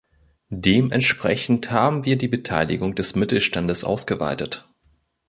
[0.55, 4.67] Dementsprechend haben wir die Beteiligung des Mittelstandes ausgeweitet.